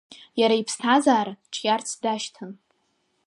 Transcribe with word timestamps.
Иара 0.39 0.55
аԥсҭазаара 0.57 1.33
ҿиарц 1.53 1.89
дашьҭан. 2.01 2.51